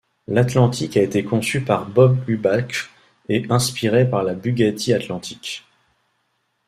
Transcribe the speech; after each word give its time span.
L'Atlantic 0.27 0.97
a 0.97 1.03
été 1.03 1.23
conçu 1.23 1.61
par 1.63 1.87
Bob 1.87 2.27
Hubbach 2.27 2.89
et 3.29 3.45
inspiré 3.51 4.09
par 4.09 4.23
la 4.23 4.33
Bugatti 4.33 4.93
Atlantic. 4.95 5.63